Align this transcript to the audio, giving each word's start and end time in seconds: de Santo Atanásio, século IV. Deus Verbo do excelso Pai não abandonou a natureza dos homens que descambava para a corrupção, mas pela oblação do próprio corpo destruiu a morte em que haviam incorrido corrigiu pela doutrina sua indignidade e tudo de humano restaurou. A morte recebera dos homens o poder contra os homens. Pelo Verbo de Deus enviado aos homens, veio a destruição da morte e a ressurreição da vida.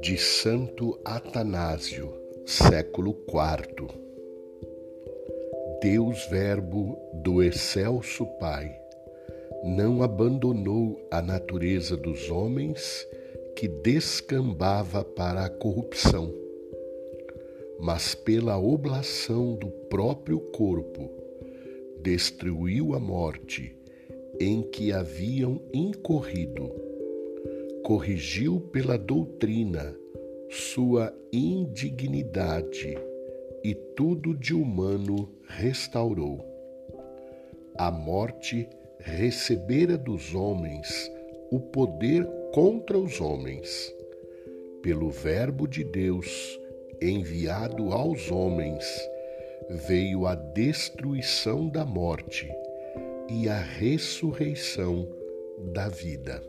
de 0.00 0.16
Santo 0.16 0.98
Atanásio, 1.04 2.12
século 2.46 3.10
IV. 3.28 3.88
Deus 5.82 6.24
Verbo 6.30 6.98
do 7.12 7.42
excelso 7.42 8.24
Pai 8.38 8.74
não 9.64 10.02
abandonou 10.02 10.98
a 11.10 11.20
natureza 11.20 11.96
dos 11.96 12.30
homens 12.30 13.06
que 13.54 13.68
descambava 13.68 15.04
para 15.04 15.44
a 15.44 15.50
corrupção, 15.50 16.32
mas 17.78 18.14
pela 18.14 18.56
oblação 18.56 19.54
do 19.54 19.68
próprio 19.68 20.40
corpo 20.40 21.10
destruiu 22.00 22.94
a 22.94 23.00
morte 23.00 23.76
em 24.40 24.62
que 24.62 24.92
haviam 24.92 25.60
incorrido 25.72 26.88
corrigiu 27.88 28.60
pela 28.60 28.98
doutrina 28.98 29.96
sua 30.50 31.10
indignidade 31.32 32.98
e 33.64 33.74
tudo 33.74 34.34
de 34.34 34.52
humano 34.52 35.26
restaurou. 35.46 36.44
A 37.78 37.90
morte 37.90 38.68
recebera 38.98 39.96
dos 39.96 40.34
homens 40.34 41.10
o 41.50 41.58
poder 41.58 42.26
contra 42.52 42.98
os 42.98 43.22
homens. 43.22 43.94
Pelo 44.82 45.08
Verbo 45.08 45.66
de 45.66 45.82
Deus 45.82 46.60
enviado 47.00 47.92
aos 47.92 48.30
homens, 48.30 48.84
veio 49.70 50.26
a 50.26 50.34
destruição 50.34 51.70
da 51.70 51.86
morte 51.86 52.50
e 53.28 53.48
a 53.48 53.58
ressurreição 53.58 55.06
da 55.72 55.88
vida. 55.88 56.42